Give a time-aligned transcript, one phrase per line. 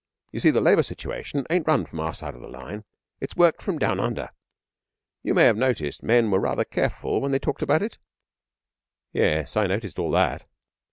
[0.31, 2.85] You see, the Labour situation ain't run from our side the line.
[3.19, 4.31] It's worked from down under.
[5.21, 7.99] You may have noticed men were rather careful when they talked about it?'
[9.13, 10.43] 'Yes, I noticed all that.'